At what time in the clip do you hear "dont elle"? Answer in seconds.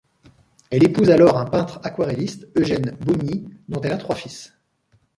3.69-3.93